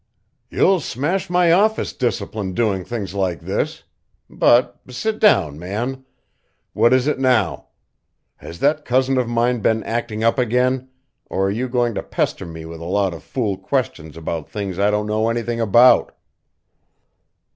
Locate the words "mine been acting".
9.29-10.23